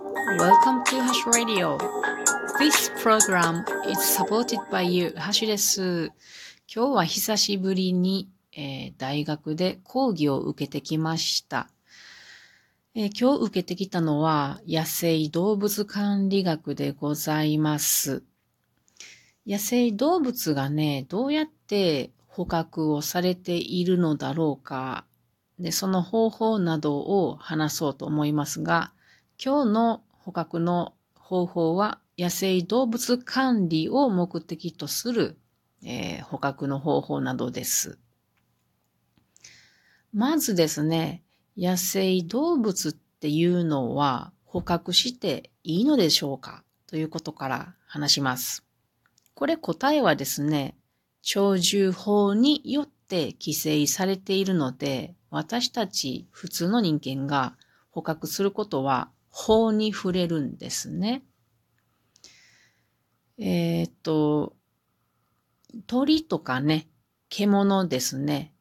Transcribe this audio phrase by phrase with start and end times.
[0.00, 1.76] Welcome to Hash Radio.
[2.58, 5.12] This program is supported by you.
[5.16, 6.06] ハッシュです。
[6.74, 11.68] 今日は久しぶりに、えー、大学で講義を受けてきました、
[12.94, 18.22] えー、今日受けてきたのは野生動物管理学でございます。
[19.46, 25.04] 野生動物がね、どうやって捕獲をされているのだろうか、
[25.58, 28.92] で、その方法などを話そうと思いますが、
[29.42, 35.38] 今日の捕獲の方法は野生動物管理を目的とする、
[35.82, 37.98] えー、捕獲の方法などです。
[40.12, 41.22] まずですね、
[41.56, 46.62] 野生動物っていうのは捕獲していいのでしょうか？
[46.86, 48.66] ということから話します。
[49.32, 50.76] これ答えはですね、
[51.26, 57.56] 鳥獣法によって規制されているので、私たち普通の人間が
[57.90, 61.24] 捕獲することは法に触れるんですね。
[63.38, 64.56] えー、っと、
[65.86, 66.88] 鳥とかね、
[67.28, 68.52] 獣ですね。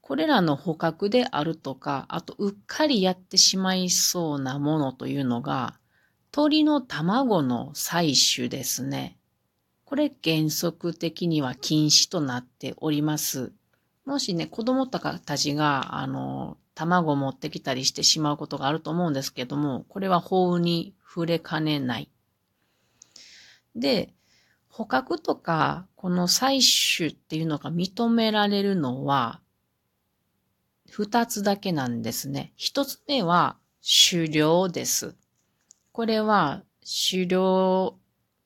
[0.00, 5.78] これらの捕獲であるとか、あとうっかりやってしまいそうなものというのが、
[6.30, 9.18] 鳥の卵の採取ですね。
[9.84, 13.52] これ原則的には禁止となっております。
[14.06, 22.10] もしね、子供とかたちが、あの、卵を持ってきたりしてしまうことがあると思うんですけども、これは法に触れかねない。
[23.76, 24.12] で、
[24.68, 26.62] 捕獲とか、この採
[26.96, 29.40] 取っていうのが認められるのは、
[30.88, 32.52] 二つだけなんですね。
[32.56, 33.58] 一つ目は、
[34.10, 35.14] 狩猟です。
[35.92, 36.62] これは、
[37.10, 37.98] 狩猟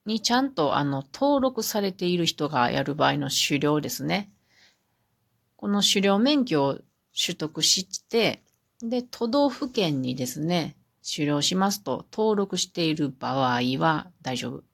[0.05, 4.31] にちゃんとあの登録されている人がやる場合の狩猟ですね。
[5.57, 6.79] この狩猟免許を
[7.17, 8.43] 取得して、
[8.81, 14.65] で、都道府県にですね、狩猟しますと登録している場合は大丈夫。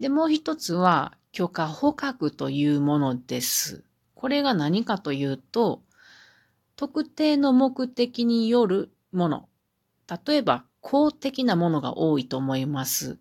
[0.00, 3.84] で、もう一つは許可捕獲というものです。
[4.14, 5.82] これが何かというと、
[6.76, 9.48] 特定の目的によるもの。
[10.26, 13.18] 例えば、公的なものが多いと思います。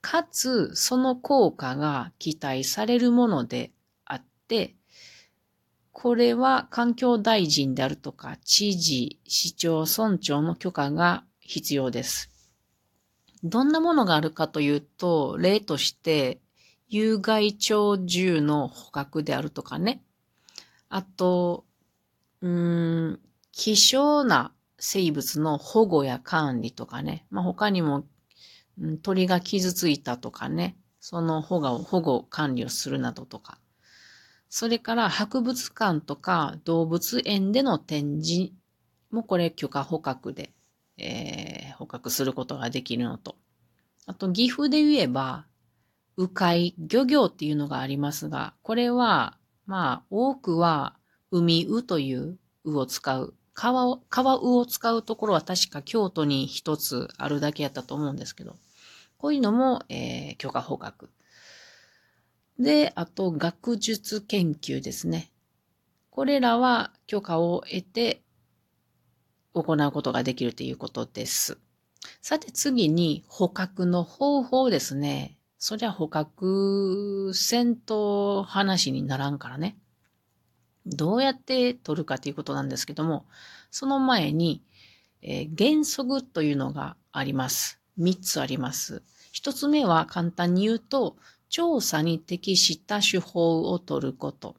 [0.00, 3.72] かつ、その効果が期待されるもので
[4.04, 4.75] あって、
[5.98, 12.30] これは環境大臣であるとか、知事、市町村長の許可が必要です。
[13.42, 16.38] どんなものがあるかというと、例として、
[16.86, 20.04] 有害鳥獣の捕獲であるとかね。
[20.90, 21.64] あと、
[22.42, 23.20] うーん、
[23.52, 27.26] 希少な生物の保護や管理とかね。
[27.30, 28.04] まあ、他にも、
[29.00, 30.76] 鳥が傷ついたとかね。
[31.00, 33.58] その保護、保護管理をするなどとか。
[34.48, 38.52] それから博物館とか動物園での展示
[39.10, 40.52] もこれ許可捕獲で、
[40.98, 43.36] えー、捕獲することができるのと。
[44.06, 45.46] あと岐阜で言えば、
[46.16, 49.36] 鵜飼漁業っていうのがありますが、これは、
[49.66, 50.94] まあ、多くは
[51.30, 53.34] 海鵜という鵜を使う。
[53.52, 58.56] 川川鵜を使うところは確か京都に一つあるだけやったと思うんですけど、
[59.18, 61.10] こういうのも、えー、許可捕獲。
[62.58, 65.30] で、あと学術研究ですね。
[66.10, 68.22] これらは許可を得て
[69.52, 71.58] 行うことができるということです。
[72.22, 75.36] さて次に捕獲の方法ですね。
[75.58, 79.76] そりゃ捕獲戦闘話にならんからね。
[80.86, 83.26] どうやって取るかということなんですけども、
[83.70, 84.62] その前に、
[85.20, 87.80] えー、原則というのがあります。
[87.96, 89.02] 三つあります。
[89.32, 91.16] 一つ目は簡単に言うと、
[91.48, 94.56] 調査に適した手法を取ること。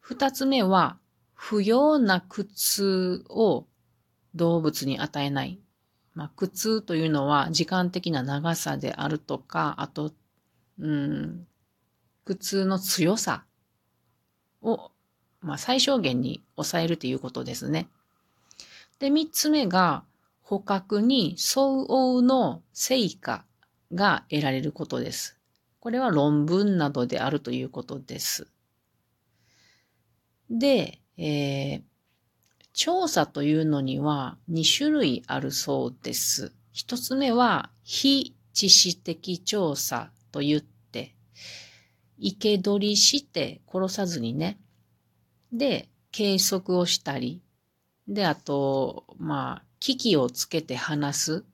[0.00, 0.98] 二つ目は、
[1.34, 3.66] 不要な苦痛を
[4.34, 5.58] 動物に与えない。
[6.14, 10.12] まあ、苦痛というのは時間的な長さであるとか、あと、
[10.78, 11.46] うん、
[12.24, 13.44] 苦痛の強さ
[14.60, 14.90] を、
[15.40, 17.88] まあ、最小限に抑えるということですね。
[18.98, 20.04] で、三つ目が、
[20.42, 23.44] 捕獲に相応の成果
[23.94, 25.38] が得られることです。
[25.82, 28.46] これは論文などであるということです。
[30.48, 31.82] で、えー、
[32.72, 36.52] 調査というのには2種類あるそうです。
[36.70, 41.16] 一つ目は非知識的調査と言って、
[42.20, 44.60] 生け捕りして殺さずにね、
[45.52, 47.42] で、計測をしたり、
[48.06, 51.44] で、あと、まあ、機器をつけて話す。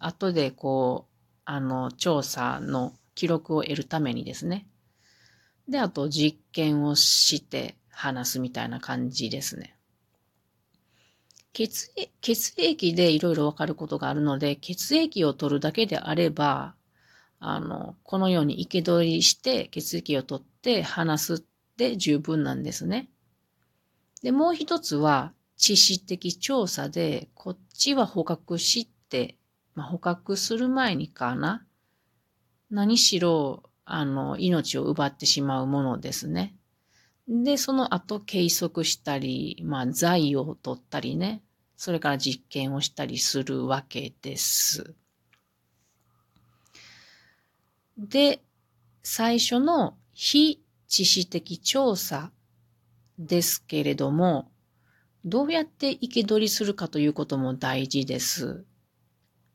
[0.00, 4.66] 後でこう、あの、調査の記録を得るためにですね。
[5.68, 9.76] で、あと実験をして話すみたいな感じですね。
[11.52, 11.90] 血
[12.20, 16.74] 血液でいろいろわかることがあるので、血液を取るだけであれば、
[17.38, 21.44] あの、このように生け捕りして血液を取って話す
[21.76, 23.08] で十分なんですね。
[24.22, 29.36] で、もう一つは、知識的調査で、こっちは捕獲して、
[29.74, 31.64] まあ、捕獲する前にかな。
[32.74, 36.56] 何しろ、あの、命を奪ってしまうものですね。
[37.28, 41.40] で、その後計測したり、まあ、財を取ったりね。
[41.76, 44.94] それから実験をしたりするわけです。
[47.96, 48.42] で、
[49.04, 52.32] 最初の非知識的調査
[53.20, 54.50] ですけれども、
[55.24, 58.64] どうやって生け捕りするかということも大事です。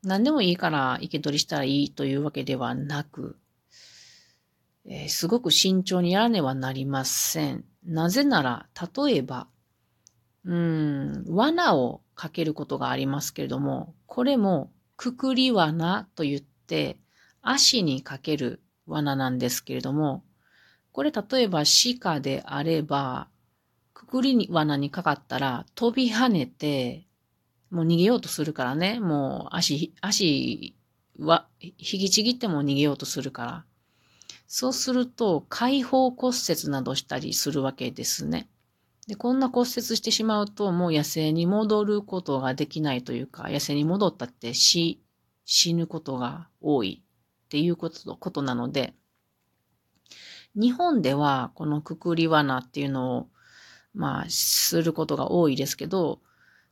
[0.04, 3.38] 何でもいいから生け捕りしたらいいというわけではなく、
[4.86, 7.66] えー、すごく慎重にやらねばなりません。
[7.84, 9.48] なぜなら、例えば、
[10.46, 17.00] うん、罠をかけることがありますけれども、これもくくり罠と言って、
[17.42, 20.24] 足にかける罠なんですけれども、
[20.92, 21.64] これ例えば
[22.02, 23.28] 鹿であれば、
[23.94, 27.06] くくり罠にかかったら飛び跳ねて、
[27.70, 29.00] もう逃げようとするからね。
[29.00, 30.76] もう足、足
[31.20, 33.66] は、引きちぎっても逃げようとするから。
[34.48, 38.50] そうすると、解放骨折などしたりするわけですね。
[39.08, 45.02] で、こんな骨折してしまうと、もう野生に戻ることができないというか、野生に戻ったって死、
[45.46, 47.04] 死ぬことが多い
[47.46, 48.94] っていうことことなので、
[50.56, 53.30] 日本ではこのくくり罠っていうのを、
[53.94, 56.22] まあ、することが多いですけど、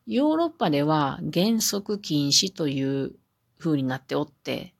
[0.09, 3.11] ヨーロッパでは原則禁止という
[3.59, 4.73] 風になっておって、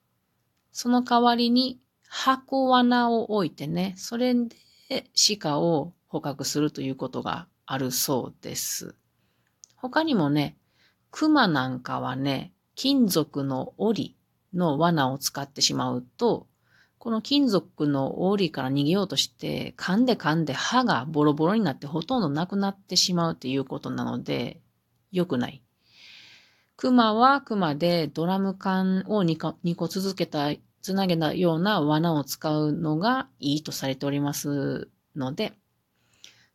[0.71, 4.47] その代わりに箱罠を置いてね、それで
[5.41, 8.95] 鹿を捕獲するということがあるそうです。
[9.75, 10.55] 他にもね、
[11.11, 14.15] 熊なんかはね、金属の檻
[14.53, 16.47] の罠を使ってしまうと、
[16.99, 24.61] この金属の檻から逃げようとして、噛んで噛んで歯がボロボロになってほとんどなくなってしまうということなので、
[25.11, 25.63] 良くない。
[26.75, 35.53] 熊は熊でドラム缶を2個続けた、つなげたような罠を使うのがいいとされておりますので、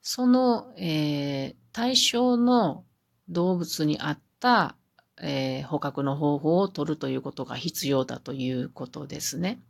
[0.01, 2.85] その、えー、対象の
[3.29, 4.77] 動物に合った、
[5.21, 9.61] えー、捕獲の方法を取るということが必要だということですね。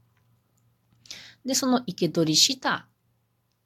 [1.44, 2.86] で、その生け捕りした、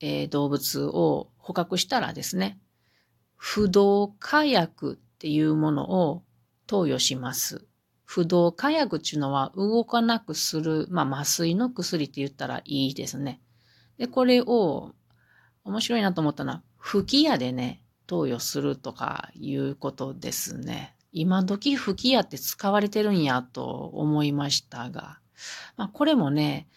[0.01, 2.59] えー、動物を捕獲したらですね、
[3.37, 6.23] 不動火薬っていうものを
[6.67, 7.67] 投与します。
[8.05, 13.41] 不動火薬っていうのは動かなくする、まあ麻酔の薬って言ったらいいですね。
[13.99, 14.93] で、これを
[15.65, 20.95] 面白いなと思ったのは、吹き矢でね、投与するとかいうことですね。
[21.13, 25.19] 今時吹き矢って使われてるんやと思いましたが、
[25.77, 26.69] まあ、これもね、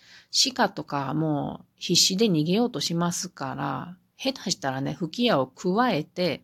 [0.53, 6.44] 鹿とかもう必死で逃げようとしますから、下手したらね、吹き矢を加えて、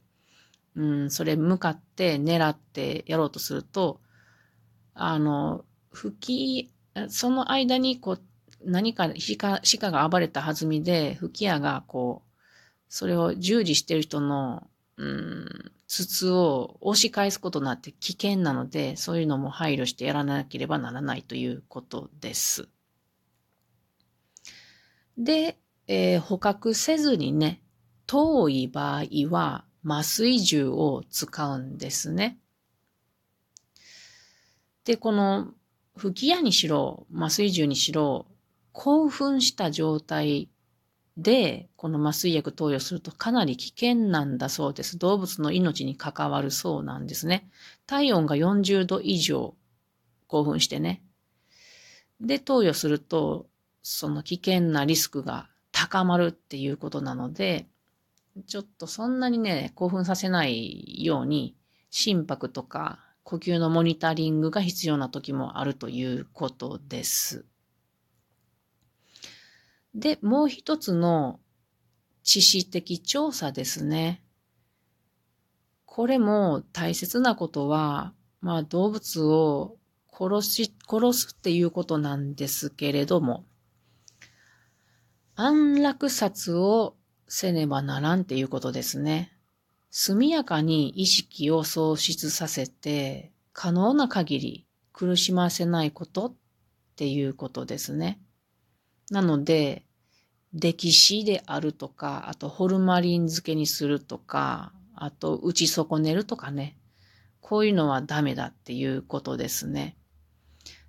[0.75, 4.01] うん、それ向かって狙ってやろうとすると、
[4.93, 6.71] あの、吹き、
[7.09, 8.21] その間にこう、
[8.65, 12.31] 何か鹿鹿が暴れた弾みで、吹き矢がこう、
[12.89, 14.67] それを従事してる人の、
[14.97, 22.67] うん、筒を押し返すことになって危険なので、そういうのも配慮してやらなければならないということです。
[25.17, 27.61] で、えー、捕獲せずにね、
[28.07, 32.39] 遠い場合は麻酔銃を使うんですね。
[34.83, 35.53] で、この
[35.95, 38.25] 吹き矢にしろ、麻酔銃にしろ、
[38.71, 40.49] 興奮した状態
[41.17, 44.97] で、この麻酔薬投与するとかなり危険なんだそうです。
[44.97, 47.49] 動物の命に関わるそうなんですね。
[47.85, 49.55] 体温が40度以上
[50.27, 51.03] 興奮してね。
[52.19, 53.47] で、投与すると、
[53.83, 57.67] その危険なリスクが高まるっていうことなので、
[58.43, 61.55] ちょっとそんなにね、興奮させないように、
[61.89, 67.45] 心拍とか呼吸のモニタリングが必要な時もあるということです。
[69.95, 71.39] で、もう一つの
[72.23, 74.21] 知識的調査ですね。
[75.85, 79.77] これも大切なことは、まあ動物を
[80.11, 83.45] 殺し、殺すっていうことなんですけれども、
[85.35, 86.95] 安楽殺を
[87.27, 89.31] せねばならんっていうことですね。
[89.89, 96.33] 速やかに意識を喪失させて、可能な限り苦しませないことっ
[96.95, 98.19] ていうことですね。
[99.09, 99.85] なので、
[100.53, 106.77] 歴史であるとか、あとホルマリン漬けにするとか、あと打ち損ねるとかね。
[107.41, 109.95] こういうのはダメだっていうことですね。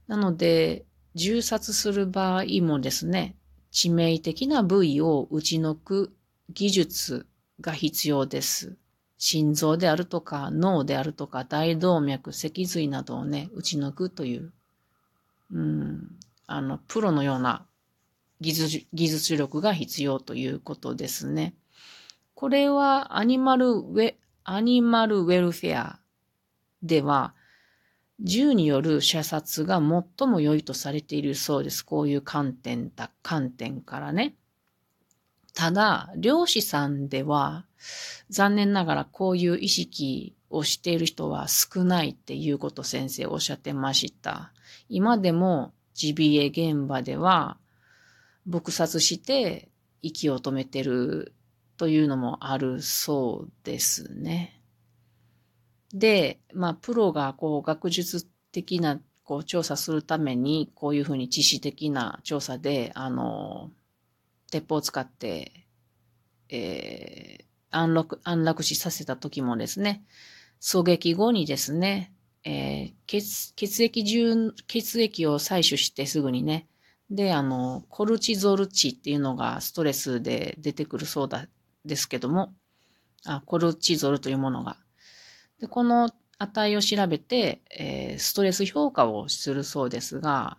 [0.06, 3.36] なので、銃殺する場合もですね、
[3.72, 6.16] 致命的な部位を打ち抜く
[6.50, 7.26] 技術
[7.60, 8.76] が必要です。
[9.18, 14.52] 心臓であるとか脳であるとか大動脈、脊髄などをね、打ち抜くという、
[15.52, 16.10] うん、
[16.46, 17.66] あの、プロのような
[18.40, 21.54] 技術技術力が必要ということですね。
[22.34, 26.00] これはアニマルウェ、アニマルウェルフェア
[26.82, 27.34] では、
[28.20, 29.80] 銃による射殺が
[30.18, 31.82] 最も良いとされているそうです。
[31.82, 34.36] こういう観点だ、観点からね。
[35.56, 37.64] ただ、漁師さんでは、
[38.28, 44.52] 残念ながらこういう意識をしている人は少ないっていうこと先生おっしゃってました。
[44.90, 47.56] 今でもジビエ現場では、
[48.46, 49.70] 撲殺して
[50.02, 51.32] 息を止めてる
[51.78, 54.60] というのもあるそうですね。
[55.94, 63.70] で、まあ、プロがこう学術的なこう調査するために、こういうふうに知識的な調査で、あの、
[64.50, 65.66] 鉄砲を使って、
[66.48, 70.04] えー、安楽、安楽死させた時もですね、
[70.60, 72.12] 狙撃後にですね、
[72.44, 76.68] えー、血、血液中、血液を採取してすぐにね、
[77.10, 81.46] で、あの、コルチゾル値っていうのがストレスで出てくるそうだ、
[81.84, 82.54] ですけども、
[83.24, 84.76] あ、コルチゾルというものが。
[85.60, 90.58] で、この値を調べて、えー、ストレス評価をするそうですが、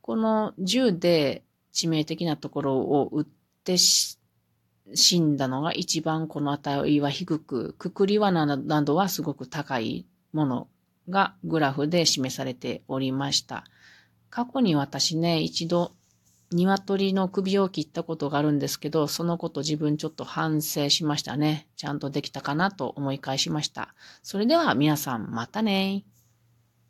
[0.00, 1.44] この銃で
[1.76, 3.24] 致命的なところを撃っ
[3.64, 10.68] て死んだのが一番この値は低く、くくり罠などはすごく高いもの
[11.08, 13.64] がグラフで示されておりました。
[14.30, 15.92] 過去に私ね、一度
[16.52, 21.66] 鶏の首を切ったことがあるんですけど、そのこと自分ちょっと反省しましたね。
[21.76, 23.94] ちゃんとできたかなと思い返しました。
[24.22, 26.04] それでは皆さんまたね